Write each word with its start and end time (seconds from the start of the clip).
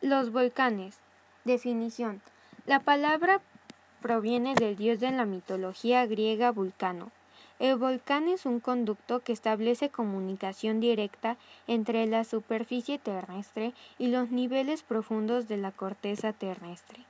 Los 0.00 0.30
volcanes. 0.30 0.96
Definición. 1.44 2.22
La 2.66 2.78
palabra 2.78 3.40
proviene 4.00 4.54
del 4.54 4.76
dios 4.76 5.00
de 5.00 5.10
la 5.10 5.24
mitología 5.24 6.06
griega 6.06 6.52
Vulcano. 6.52 7.10
El 7.58 7.74
volcán 7.74 8.28
es 8.28 8.46
un 8.46 8.60
conducto 8.60 9.18
que 9.18 9.32
establece 9.32 9.88
comunicación 9.88 10.78
directa 10.78 11.36
entre 11.66 12.06
la 12.06 12.22
superficie 12.22 13.00
terrestre 13.00 13.74
y 13.98 14.06
los 14.06 14.30
niveles 14.30 14.84
profundos 14.84 15.48
de 15.48 15.56
la 15.56 15.72
corteza 15.72 16.32
terrestre. 16.32 17.04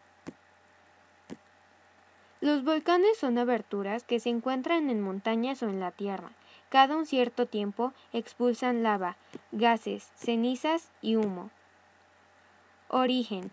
Los 2.41 2.65
volcanes 2.65 3.19
son 3.19 3.37
aberturas 3.37 4.03
que 4.03 4.19
se 4.19 4.31
encuentran 4.31 4.89
en 4.89 5.03
montañas 5.03 5.63
o 5.63 5.69
en 5.69 5.79
la 5.79 5.91
tierra. 5.91 6.31
Cada 6.71 6.97
un 6.97 7.05
cierto 7.05 7.45
tiempo 7.45 7.93
expulsan 8.15 8.83
lava, 8.83 9.19
gases, 9.53 10.11
cenizas 10.17 10.89
y 11.03 11.17
humo. 11.17 11.51
Origen. 12.91 13.51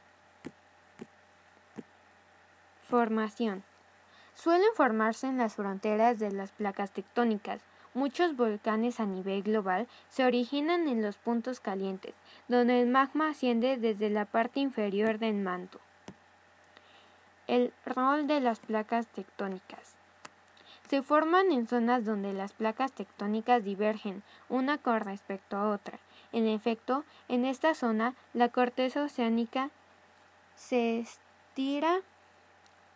Formación. 2.87 3.65
Suelen 4.33 4.69
formarse 4.77 5.27
en 5.27 5.37
las 5.37 5.55
fronteras 5.55 6.19
de 6.19 6.31
las 6.31 6.53
placas 6.53 6.91
tectónicas. 6.91 7.59
Muchos 7.93 8.37
volcanes 8.37 9.01
a 9.01 9.05
nivel 9.05 9.43
global 9.43 9.89
se 10.07 10.23
originan 10.23 10.87
en 10.87 11.01
los 11.01 11.17
puntos 11.17 11.59
calientes, 11.59 12.15
donde 12.47 12.81
el 12.81 12.87
magma 12.87 13.31
asciende 13.31 13.75
desde 13.75 14.09
la 14.09 14.23
parte 14.23 14.61
inferior 14.61 15.19
del 15.19 15.35
manto. 15.35 15.81
El 17.47 17.73
rol 17.85 18.27
de 18.27 18.39
las 18.39 18.59
placas 18.61 19.05
tectónicas. 19.07 19.97
Se 20.89 21.01
forman 21.01 21.51
en 21.51 21.67
zonas 21.67 22.05
donde 22.05 22.31
las 22.31 22.53
placas 22.53 22.93
tectónicas 22.93 23.65
divergen 23.65 24.23
una 24.47 24.77
con 24.77 25.01
respecto 25.01 25.57
a 25.57 25.71
otra. 25.71 25.99
En 26.35 26.49
efecto, 26.49 27.05
en 27.29 27.45
esta 27.45 27.73
zona 27.73 28.13
la 28.33 28.49
corteza 28.49 29.03
oceánica 29.03 29.69
se 30.57 30.99
estira 30.99 32.01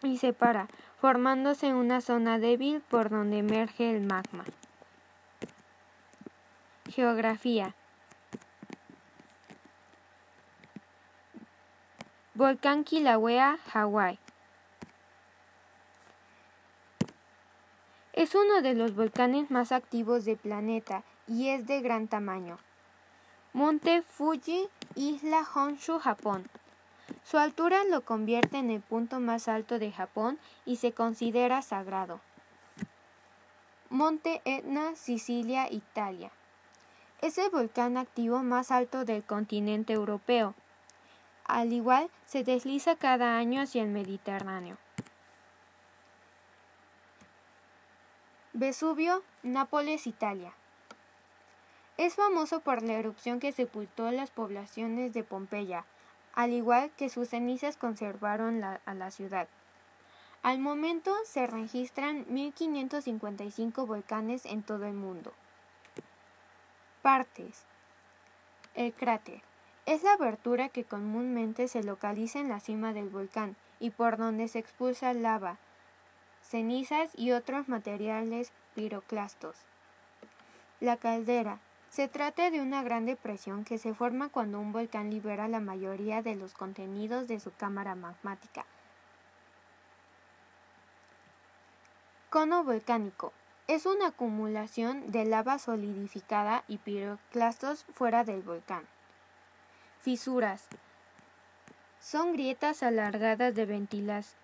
y 0.03 0.17
separa, 0.17 0.67
formándose 0.99 1.73
una 1.73 2.01
zona 2.01 2.37
débil 2.37 2.81
por 2.81 3.09
donde 3.09 3.37
emerge 3.37 3.91
el 3.91 4.01
magma. 4.01 4.43
Geografía. 6.89 7.75
Volcán 12.33 12.83
Kilauea, 12.83 13.57
Hawái. 13.71 14.19
Es 18.11 18.35
uno 18.35 18.61
de 18.61 18.73
los 18.73 18.95
volcanes 18.95 19.49
más 19.49 19.71
activos 19.71 20.25
del 20.25 20.35
planeta 20.35 21.03
y 21.25 21.47
es 21.51 21.65
de 21.67 21.79
gran 21.79 22.09
tamaño. 22.09 22.57
Monte 23.53 24.03
Fuji, 24.03 24.69
isla 24.93 25.43
Honshu, 25.55 25.97
Japón. 25.97 26.47
Su 27.23 27.39
altura 27.39 27.83
lo 27.83 28.01
convierte 28.01 28.57
en 28.57 28.69
el 28.69 28.79
punto 28.79 29.19
más 29.19 29.47
alto 29.47 29.79
de 29.79 29.91
Japón 29.91 30.37
y 30.65 30.75
se 30.75 30.91
considera 30.91 31.63
sagrado. 31.63 32.21
Monte 33.89 34.43
Etna, 34.45 34.95
Sicilia, 34.95 35.67
Italia. 35.71 36.29
Es 37.21 37.39
el 37.39 37.49
volcán 37.49 37.97
activo 37.97 38.43
más 38.43 38.69
alto 38.69 39.03
del 39.03 39.23
continente 39.23 39.93
europeo. 39.93 40.53
Al 41.45 41.73
igual, 41.73 42.11
se 42.27 42.43
desliza 42.43 42.97
cada 42.97 43.39
año 43.39 43.61
hacia 43.61 43.81
el 43.81 43.89
Mediterráneo. 43.89 44.77
Vesubio, 48.53 49.23
Nápoles, 49.41 50.05
Italia. 50.05 50.53
Es 51.99 52.15
famoso 52.15 52.61
por 52.61 52.81
la 52.81 52.93
erupción 52.93 53.41
que 53.41 53.51
sepultó 53.51 54.09
las 54.09 54.31
poblaciones 54.31 55.11
de 55.11 55.25
Pompeya, 55.25 55.83
al 56.33 56.53
igual 56.53 56.91
que 56.91 57.09
sus 57.09 57.27
cenizas 57.27 57.75
conservaron 57.75 58.63
a 58.63 58.93
la 58.93 59.11
ciudad. 59.11 59.49
Al 60.41 60.59
momento 60.59 61.13
se 61.25 61.45
registran 61.45 62.25
1.555 62.27 63.85
volcanes 63.85 64.45
en 64.45 64.63
todo 64.63 64.85
el 64.85 64.93
mundo. 64.93 65.33
Partes. 67.01 67.65
El 68.75 68.93
cráter. 68.93 69.41
Es 69.85 70.01
la 70.01 70.13
abertura 70.13 70.69
que 70.69 70.85
comúnmente 70.85 71.67
se 71.67 71.83
localiza 71.83 72.39
en 72.39 72.47
la 72.47 72.61
cima 72.61 72.93
del 72.93 73.09
volcán 73.09 73.57
y 73.81 73.89
por 73.89 74.15
donde 74.15 74.47
se 74.47 74.59
expulsa 74.59 75.13
lava, 75.13 75.57
cenizas 76.43 77.09
y 77.17 77.33
otros 77.33 77.67
materiales 77.67 78.53
piroclastos. 78.73 79.57
La 80.79 80.95
caldera. 80.95 81.59
Se 81.89 82.07
trata 82.07 82.51
de 82.51 82.61
una 82.61 82.83
gran 82.83 83.05
depresión 83.05 83.65
que 83.65 83.77
se 83.77 83.93
forma 83.93 84.29
cuando 84.29 84.59
un 84.59 84.71
volcán 84.71 85.09
libera 85.09 85.47
la 85.47 85.59
mayoría 85.59 86.21
de 86.21 86.35
los 86.35 86.53
contenidos 86.53 87.27
de 87.27 87.39
su 87.39 87.51
cámara 87.51 87.95
magmática. 87.95 88.65
Cono 92.29 92.63
volcánico. 92.63 93.33
Es 93.67 93.85
una 93.85 94.07
acumulación 94.07 95.11
de 95.11 95.25
lava 95.25 95.57
solidificada 95.57 96.63
y 96.67 96.77
piroclastos 96.77 97.85
fuera 97.93 98.23
del 98.23 98.41
volcán. 98.41 98.83
Fisuras. 100.01 100.67
Son 101.99 102.33
grietas 102.33 102.83
alargadas 102.83 103.53
de 103.55 103.65
ventilación 103.65 104.39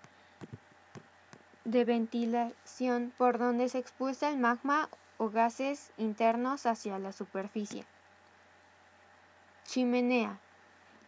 de 1.64 1.84
ventilación 1.84 3.12
por 3.18 3.38
donde 3.38 3.68
se 3.68 3.78
expulsa 3.78 4.30
el 4.30 4.38
magma 4.38 4.88
o 5.18 5.30
gases 5.30 5.92
internos 5.96 6.66
hacia 6.66 6.98
la 6.98 7.12
superficie. 7.12 7.84
Chimenea. 9.64 10.38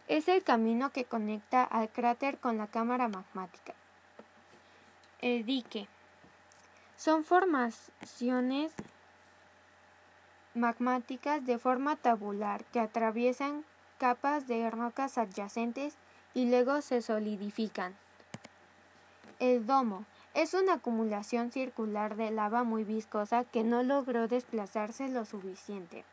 Es 0.07 0.27
el 0.27 0.43
camino 0.43 0.91
que 0.91 1.05
conecta 1.05 1.63
al 1.63 1.89
cráter 1.89 2.39
con 2.39 2.57
la 2.57 2.67
cámara 2.67 3.07
magmática. 3.07 3.73
El 5.21 5.45
dique. 5.45 5.87
Son 6.97 7.23
formaciones 7.23 8.73
magmáticas 10.53 11.45
de 11.45 11.57
forma 11.57 11.95
tabular 11.95 12.65
que 12.65 12.79
atraviesan 12.79 13.63
capas 13.99 14.47
de 14.47 14.69
rocas 14.69 15.17
adyacentes 15.17 15.95
y 16.33 16.49
luego 16.49 16.81
se 16.81 17.01
solidifican. 17.01 17.95
El 19.39 19.65
domo 19.65 20.05
es 20.41 20.53
una 20.53 20.75
acumulación 20.75 21.51
circular 21.51 22.15
de 22.15 22.31
lava 22.31 22.63
muy 22.63 22.85
viscosa 22.85 23.43
que 23.43 23.65
no 23.65 23.83
logró 23.83 24.29
desplazarse 24.29 25.09
lo 25.09 25.25
suficiente. 25.25 26.05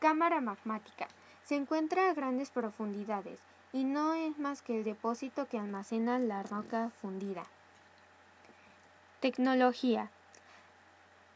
Cámara 0.00 0.42
magmática. 0.42 1.08
Se 1.44 1.56
encuentra 1.56 2.10
a 2.10 2.12
grandes 2.12 2.50
profundidades 2.50 3.40
y 3.72 3.84
no 3.84 4.12
es 4.12 4.38
más 4.38 4.60
que 4.60 4.76
el 4.76 4.84
depósito 4.84 5.46
que 5.46 5.58
almacena 5.58 6.18
la 6.18 6.42
roca 6.42 6.90
fundida. 7.00 7.44
Tecnología. 9.20 10.10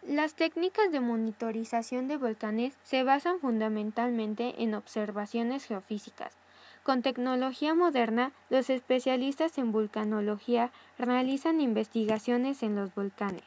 Las 0.02 0.34
técnicas 0.34 0.92
de 0.92 1.00
monitorización 1.00 2.08
de 2.08 2.18
volcanes 2.18 2.74
se 2.82 3.04
basan 3.04 3.40
fundamentalmente 3.40 4.62
en 4.62 4.74
observaciones 4.74 5.64
geofísicas, 5.64 6.34
con 6.82 7.02
tecnología 7.02 7.74
moderna, 7.74 8.32
los 8.50 8.68
especialistas 8.68 9.56
en 9.58 9.70
vulcanología 9.72 10.72
realizan 10.98 11.60
investigaciones 11.60 12.62
en 12.62 12.74
los 12.74 12.94
volcanes. 12.94 13.44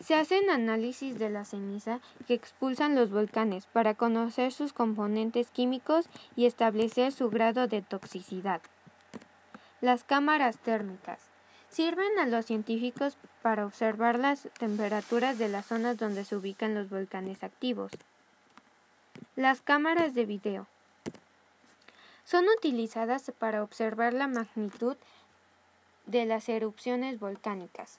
Se 0.00 0.14
hacen 0.14 0.50
análisis 0.50 1.18
de 1.18 1.30
la 1.30 1.44
ceniza 1.44 2.00
que 2.26 2.34
expulsan 2.34 2.96
los 2.96 3.10
volcanes 3.10 3.66
para 3.66 3.94
conocer 3.94 4.52
sus 4.52 4.72
componentes 4.72 5.50
químicos 5.50 6.06
y 6.34 6.46
establecer 6.46 7.12
su 7.12 7.30
grado 7.30 7.68
de 7.68 7.82
toxicidad. 7.82 8.60
Las 9.80 10.02
cámaras 10.04 10.58
térmicas 10.58 11.20
sirven 11.68 12.18
a 12.18 12.26
los 12.26 12.46
científicos 12.46 13.16
para 13.42 13.64
observar 13.64 14.18
las 14.18 14.48
temperaturas 14.58 15.38
de 15.38 15.48
las 15.48 15.66
zonas 15.66 15.96
donde 15.96 16.24
se 16.24 16.36
ubican 16.36 16.74
los 16.74 16.90
volcanes 16.90 17.42
activos. 17.42 17.92
Las 19.36 19.62
cámaras 19.62 20.14
de 20.14 20.26
video 20.26 20.66
son 22.24 22.46
utilizadas 22.48 23.32
para 23.38 23.62
observar 23.62 24.14
la 24.14 24.28
magnitud 24.28 24.96
de 26.06 26.24
las 26.24 26.48
erupciones 26.48 27.18
volcánicas. 27.18 27.98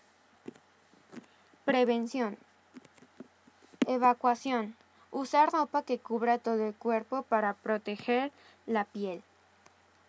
Prevención. 1.66 2.38
Evacuación. 3.88 4.76
Usar 5.12 5.52
ropa 5.52 5.84
que 5.84 6.00
cubra 6.00 6.38
todo 6.38 6.68
el 6.68 6.74
cuerpo 6.74 7.24
para 7.24 7.54
proteger 7.54 8.32
la 8.66 8.86
piel. 8.86 9.24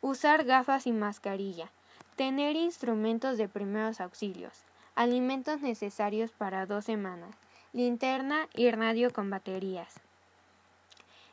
Usar 0.00 0.44
gafas 0.44 0.86
y 0.86 0.92
mascarilla. 0.92 1.70
Tener 2.16 2.56
instrumentos 2.56 3.36
de 3.36 3.48
primeros 3.48 4.00
auxilios. 4.00 4.62
Alimentos 4.94 5.60
necesarios 5.60 6.30
para 6.30 6.66
dos 6.66 6.84
semanas. 6.84 7.34
Linterna 7.72 8.48
y 8.54 8.70
radio 8.70 9.12
con 9.12 9.30
baterías. 9.30 9.94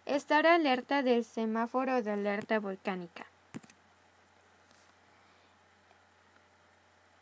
Estar 0.05 0.47
alerta 0.47 1.03
del 1.03 1.23
semáforo 1.23 2.01
de 2.01 2.11
alerta 2.11 2.59
volcánica. 2.59 3.25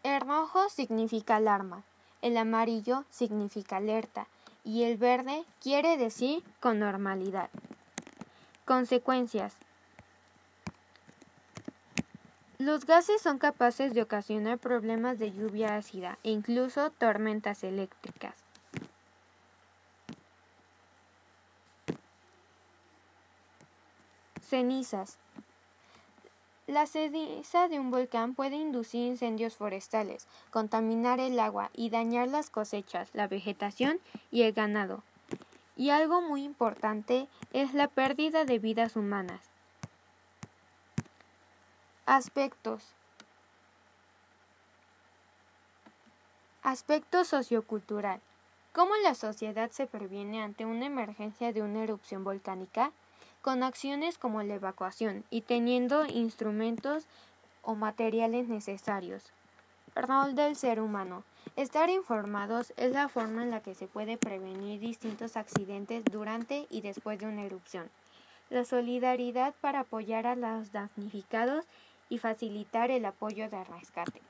El 0.03 0.21
rojo 0.21 0.69
significa 0.69 1.35
alarma, 1.35 1.83
el 2.21 2.37
amarillo 2.37 3.03
significa 3.09 3.77
alerta 3.77 4.27
y 4.63 4.83
el 4.83 4.97
verde 4.97 5.43
quiere 5.61 5.97
decir 5.97 6.43
con 6.59 6.79
normalidad. 6.79 7.49
Consecuencias. 8.65 9.55
Los 12.59 12.85
gases 12.85 13.21
son 13.21 13.39
capaces 13.39 13.93
de 13.93 14.01
ocasionar 14.01 14.57
problemas 14.57 15.17
de 15.19 15.31
lluvia 15.31 15.75
ácida 15.75 16.17
e 16.23 16.31
incluso 16.31 16.91
tormentas 16.91 17.63
eléctricas. 17.63 18.48
Cenizas. 24.49 25.19
La 26.65 26.87
ceniza 26.87 27.67
de 27.67 27.79
un 27.79 27.91
volcán 27.91 28.33
puede 28.33 28.55
inducir 28.55 29.05
incendios 29.05 29.55
forestales, 29.55 30.27
contaminar 30.49 31.19
el 31.19 31.39
agua 31.39 31.69
y 31.73 31.91
dañar 31.91 32.27
las 32.29 32.49
cosechas, 32.49 33.09
la 33.13 33.27
vegetación 33.27 33.99
y 34.31 34.41
el 34.41 34.53
ganado. 34.53 35.03
Y 35.75 35.91
algo 35.91 36.21
muy 36.21 36.43
importante 36.43 37.27
es 37.53 37.75
la 37.75 37.87
pérdida 37.87 38.43
de 38.43 38.57
vidas 38.57 38.95
humanas. 38.95 39.41
Aspectos. 42.07 42.83
Aspecto 46.63 47.23
sociocultural. 47.23 48.19
¿Cómo 48.73 48.95
la 49.03 49.13
sociedad 49.13 49.69
se 49.69 49.85
previene 49.85 50.41
ante 50.41 50.65
una 50.65 50.87
emergencia 50.87 51.53
de 51.53 51.61
una 51.61 51.83
erupción 51.83 52.23
volcánica? 52.23 52.91
Con 53.41 53.63
acciones 53.63 54.17
como 54.17 54.43
la 54.43 54.55
evacuación 54.55 55.23
y 55.29 55.41
teniendo 55.41 56.05
instrumentos 56.05 57.05
o 57.61 57.75
materiales 57.75 58.49
necesarios. 58.49 59.31
Rol 59.95 60.35
del 60.35 60.55
ser 60.55 60.79
humano. 60.81 61.23
Estar 61.55 61.89
informados 61.89 62.73
es 62.77 62.91
la 62.91 63.09
forma 63.09 63.43
en 63.43 63.51
la 63.51 63.61
que 63.61 63.75
se 63.75 63.87
puede 63.87 64.17
prevenir 64.17 64.79
distintos 64.79 65.37
accidentes 65.37 66.03
durante 66.05 66.67
y 66.69 66.81
después 66.81 67.19
de 67.19 67.27
una 67.27 67.43
erupción. 67.43 67.89
La 68.49 68.65
solidaridad 68.65 69.53
para 69.61 69.81
apoyar 69.81 70.27
a 70.27 70.35
los 70.35 70.71
damnificados 70.71 71.65
y 72.09 72.17
facilitar 72.17 72.91
el 72.91 73.05
apoyo 73.05 73.49
de 73.49 73.63
rescate. 73.63 74.21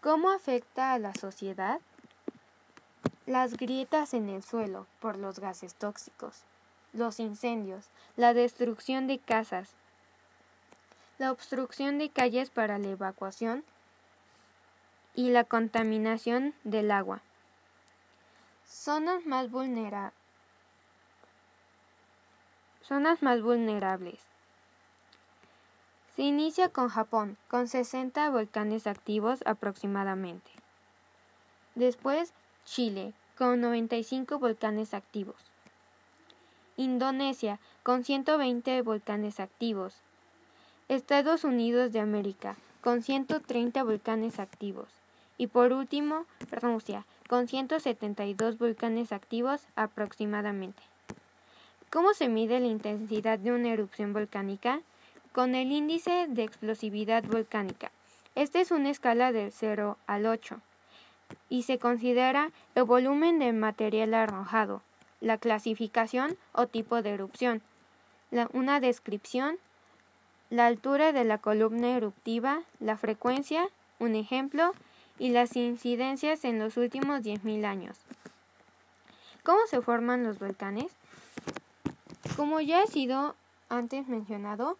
¿Cómo 0.00 0.30
afecta 0.30 0.92
a 0.92 0.98
la 0.98 1.14
sociedad? 1.14 1.80
Las 3.26 3.56
grietas 3.56 4.12
en 4.12 4.28
el 4.28 4.42
suelo 4.42 4.86
por 5.00 5.16
los 5.16 5.38
gases 5.38 5.74
tóxicos, 5.74 6.42
los 6.94 7.20
incendios, 7.20 7.90
la 8.16 8.32
destrucción 8.32 9.06
de 9.06 9.18
casas, 9.18 9.74
la 11.18 11.30
obstrucción 11.30 11.98
de 11.98 12.08
calles 12.08 12.50
para 12.50 12.78
la 12.78 12.88
evacuación 12.88 13.64
y 15.14 15.30
la 15.30 15.44
contaminación 15.44 16.54
del 16.64 16.90
agua. 16.90 17.20
Zonas 18.64 19.26
más, 19.26 19.48
Zonas 22.82 23.22
más 23.22 23.42
vulnerables. 23.42 24.20
Se 26.16 26.22
inicia 26.22 26.68
con 26.68 26.88
Japón, 26.88 27.36
con 27.48 27.66
60 27.66 28.30
volcanes 28.30 28.86
activos 28.86 29.40
aproximadamente. 29.46 30.50
Después, 31.74 32.32
Chile, 32.64 33.14
con 33.36 33.60
95 33.60 34.38
volcanes 34.38 34.94
activos. 34.94 35.53
Indonesia, 36.76 37.58
con 37.82 38.04
120 38.04 38.82
volcanes 38.82 39.40
activos. 39.40 39.94
Estados 40.88 41.44
Unidos 41.44 41.92
de 41.92 42.00
América, 42.00 42.56
con 42.82 43.02
130 43.02 43.82
volcanes 43.82 44.38
activos. 44.38 44.88
Y 45.38 45.46
por 45.46 45.72
último, 45.72 46.26
Rusia, 46.50 47.04
con 47.28 47.48
172 47.48 48.58
volcanes 48.58 49.12
activos 49.12 49.62
aproximadamente. 49.76 50.82
¿Cómo 51.90 52.14
se 52.14 52.28
mide 52.28 52.60
la 52.60 52.66
intensidad 52.66 53.38
de 53.38 53.52
una 53.52 53.70
erupción 53.70 54.12
volcánica? 54.12 54.80
con 55.34 55.56
el 55.56 55.72
índice 55.72 56.26
de 56.28 56.44
explosividad 56.44 57.24
volcánica. 57.24 57.90
Esta 58.36 58.60
es 58.60 58.70
una 58.70 58.90
escala 58.90 59.32
del 59.32 59.50
0 59.50 59.98
al 60.06 60.26
8 60.26 60.60
y 61.48 61.64
se 61.64 61.80
considera 61.80 62.52
el 62.76 62.84
volumen 62.84 63.40
de 63.40 63.52
material 63.52 64.14
arrojado, 64.14 64.80
la 65.24 65.38
clasificación 65.38 66.36
o 66.52 66.66
tipo 66.66 67.02
de 67.02 67.10
erupción, 67.10 67.62
una 68.52 68.78
descripción, 68.78 69.56
la 70.50 70.66
altura 70.66 71.12
de 71.12 71.24
la 71.24 71.38
columna 71.38 71.96
eruptiva, 71.96 72.62
la 72.78 72.96
frecuencia, 72.96 73.68
un 73.98 74.14
ejemplo, 74.14 74.72
y 75.18 75.30
las 75.30 75.56
incidencias 75.56 76.44
en 76.44 76.58
los 76.58 76.76
últimos 76.76 77.22
10.000 77.22 77.64
años. 77.64 77.98
¿Cómo 79.44 79.60
se 79.68 79.80
forman 79.80 80.24
los 80.24 80.38
volcanes? 80.38 80.92
Como 82.36 82.60
ya 82.60 82.82
ha 82.82 82.86
sido 82.86 83.34
antes 83.68 84.08
mencionado, 84.08 84.76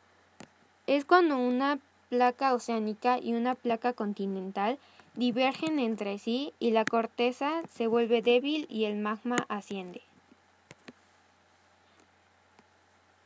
es 0.86 1.04
cuando 1.04 1.38
una 1.38 1.78
placa 2.08 2.52
oceánica 2.52 3.18
y 3.18 3.34
una 3.34 3.54
placa 3.54 3.92
continental 3.92 4.78
divergen 5.14 5.78
entre 5.78 6.18
sí 6.18 6.52
y 6.58 6.72
la 6.72 6.84
corteza 6.84 7.62
se 7.72 7.86
vuelve 7.86 8.20
débil 8.20 8.66
y 8.68 8.84
el 8.84 8.96
magma 8.96 9.36
asciende. 9.48 10.02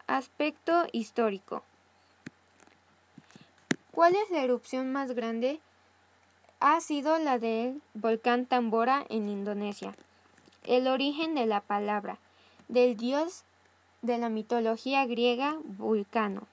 Aspecto 0.09 0.87
histórico. 0.93 1.63
¿Cuál 3.91 4.17
es 4.17 4.31
la 4.31 4.43
erupción 4.43 4.91
más 4.91 5.13
grande? 5.13 5.61
Ha 6.61 6.81
sido 6.81 7.19
la 7.19 7.39
del 7.39 7.83
volcán 7.93 8.47
Tambora 8.47 9.05
en 9.11 9.29
Indonesia. 9.29 9.95
El 10.65 10.89
origen 10.89 11.35
de 11.35 11.45
la 11.45 11.61
palabra, 11.61 12.17
del 12.69 12.97
dios 12.97 13.45
de 14.01 14.17
la 14.17 14.31
mitología 14.31 15.05
griega 15.05 15.59
Vulcano. 15.63 16.47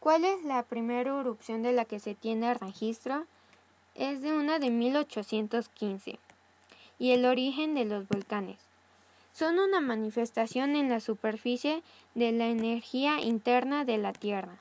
¿Cuál 0.00 0.24
es 0.24 0.42
la 0.42 0.64
primera 0.64 1.20
erupción 1.20 1.62
de 1.62 1.74
la 1.74 1.84
que 1.84 2.00
se 2.00 2.16
tiene 2.16 2.54
registro? 2.54 3.24
Es 3.94 4.20
de 4.20 4.32
una 4.32 4.58
de 4.58 4.70
1815. 4.70 6.18
Y 6.98 7.12
el 7.12 7.24
origen 7.24 7.76
de 7.76 7.84
los 7.84 8.08
volcanes. 8.08 8.73
Son 9.34 9.58
una 9.58 9.80
manifestación 9.80 10.76
en 10.76 10.88
la 10.88 11.00
superficie 11.00 11.82
de 12.14 12.30
la 12.30 12.46
energía 12.46 13.20
interna 13.20 13.84
de 13.84 13.98
la 13.98 14.12
Tierra. 14.12 14.58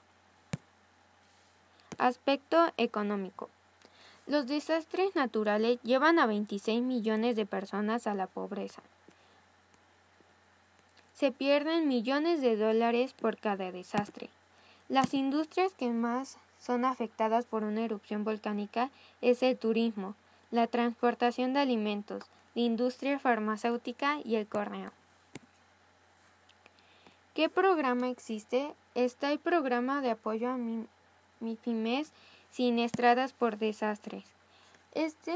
Aspecto 2.00 2.74
económico. 2.78 3.50
Los 4.26 4.48
desastres 4.48 5.16
naturales 5.16 5.80
llevan 5.84 6.18
a 6.18 6.26
26 6.26 6.82
millones 6.82 7.36
de 7.36 7.46
personas 7.46 8.08
a 8.08 8.16
la 8.16 8.26
pobreza. 8.26 8.82
Se 11.14 11.32
pierden 11.32 11.88
millones 11.88 12.42
de 12.42 12.58
dólares 12.58 13.14
por 13.14 13.38
cada 13.38 13.72
desastre. 13.72 14.32
Las 14.90 15.14
industrias 15.14 15.72
que 15.74 15.90
más 15.90 16.38
son 16.60 16.84
afectadas 16.84 17.46
por 17.46 17.64
una 17.64 17.86
erupción 17.86 18.24
volcánica 18.24 18.90
es 19.22 19.44
el 19.44 19.56
turismo, 19.56 20.16
la 20.50 20.66
transportación 20.66 21.54
de 21.54 21.60
alimentos, 21.60 22.24
industria 22.62 23.20
farmacéutica 23.20 24.20
y 24.24 24.36
el 24.36 24.48
correo. 24.48 24.92
¿Qué 27.34 27.50
programa 27.50 28.10
existe? 28.10 28.76
Está 28.94 29.32
el 29.32 29.40
programa 29.40 30.02
de 30.02 30.12
apoyo 30.12 30.50
a 30.50 30.58
MIPIMES 31.40 32.12
siniestradas 32.52 33.34
por 33.34 33.58
desastres. 33.58 34.26
Este 34.94 35.36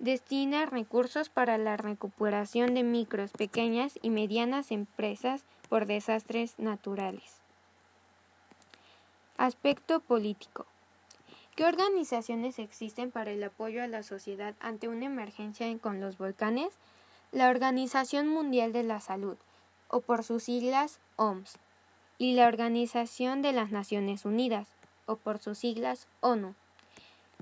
destina 0.00 0.66
recursos 0.66 1.28
para 1.28 1.56
la 1.56 1.76
recuperación 1.76 2.74
de 2.74 2.82
micros, 2.82 3.30
pequeñas 3.30 3.98
y 4.02 4.10
medianas 4.10 4.72
empresas 4.72 5.44
por 5.68 5.86
desastres 5.86 6.58
naturales. 6.58 7.40
Aspecto 9.36 10.00
político. 10.00 10.66
¿Qué 11.56 11.64
organizaciones 11.64 12.58
existen 12.58 13.10
para 13.10 13.30
el 13.30 13.42
apoyo 13.42 13.82
a 13.82 13.86
la 13.86 14.02
sociedad 14.02 14.54
ante 14.60 14.88
una 14.88 15.06
emergencia 15.06 15.66
con 15.78 16.02
los 16.02 16.18
volcanes? 16.18 16.68
La 17.32 17.48
Organización 17.48 18.28
Mundial 18.28 18.74
de 18.74 18.82
la 18.82 19.00
Salud, 19.00 19.38
o 19.88 20.02
por 20.02 20.22
sus 20.22 20.42
siglas 20.42 21.00
OMS, 21.16 21.56
y 22.18 22.34
la 22.34 22.46
Organización 22.46 23.40
de 23.40 23.54
las 23.54 23.70
Naciones 23.70 24.26
Unidas, 24.26 24.68
o 25.06 25.16
por 25.16 25.38
sus 25.38 25.56
siglas 25.56 26.08
ONU. 26.20 26.54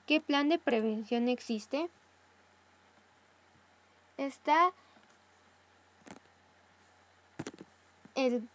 ¿Qué 0.07 0.21
plan 0.21 0.49
de 0.49 0.61
prevención 0.61 1.27
existe? 1.27 1.91
Está 4.17 4.73
el 8.15 8.49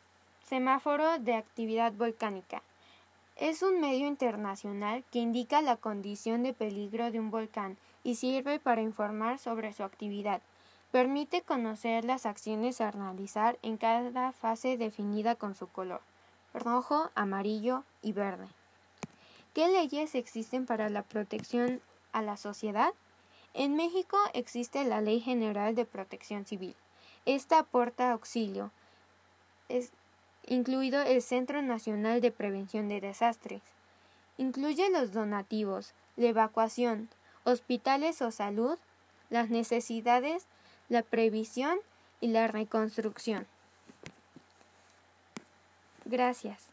semáforo 0.47 1.19
de 1.19 1.35
actividad 1.35 1.91
volcánica 1.91 2.63
es 3.39 3.63
un 3.63 3.79
medio 3.79 4.05
internacional 4.05 5.03
que 5.11 5.19
indica 5.19 5.61
la 5.61 5.77
condición 5.77 6.43
de 6.43 6.53
peligro 6.53 7.09
de 7.09 7.21
un 7.21 7.31
volcán 7.31 7.77
y 8.03 8.15
sirve 8.15 8.59
para 8.59 8.81
informar 8.81 9.39
sobre 9.39 9.71
su 9.71 9.83
actividad. 9.83 10.41
Permite 10.91 11.41
conocer 11.41 12.03
las 12.03 12.25
acciones 12.25 12.81
a 12.81 12.91
realizar 12.91 13.57
en 13.61 13.77
cada 13.77 14.33
fase 14.33 14.77
definida 14.77 15.35
con 15.35 15.55
su 15.55 15.67
color 15.67 16.01
rojo, 16.53 17.11
amarillo 17.15 17.83
y 18.01 18.11
verde. 18.11 18.47
¿Qué 19.53 19.67
leyes 19.67 20.15
existen 20.15 20.65
para 20.65 20.89
la 20.89 21.03
protección 21.03 21.81
a 22.11 22.21
la 22.21 22.37
sociedad? 22.37 22.91
En 23.53 23.75
México 23.75 24.17
existe 24.33 24.83
la 24.83 24.99
Ley 24.99 25.19
General 25.19 25.75
de 25.75 25.85
Protección 25.85 26.45
Civil. 26.45 26.75
Esta 27.25 27.59
aporta 27.59 28.11
auxilio 28.11 28.71
incluido 30.49 31.01
el 31.03 31.21
Centro 31.21 31.61
Nacional 31.61 32.21
de 32.21 32.31
Prevención 32.31 32.89
de 32.89 32.99
Desastres. 32.99 33.61
Incluye 34.37 34.89
los 34.89 35.13
donativos, 35.13 35.93
la 36.17 36.27
evacuación, 36.27 37.09
hospitales 37.43 38.21
o 38.21 38.31
salud, 38.31 38.77
las 39.29 39.49
necesidades, 39.49 40.47
la 40.89 41.03
previsión 41.03 41.77
y 42.19 42.29
la 42.29 42.47
reconstrucción. 42.47 43.45
Gracias. 46.05 46.68